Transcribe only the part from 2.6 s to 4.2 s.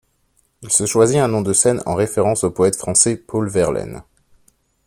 français Paul Verlaine.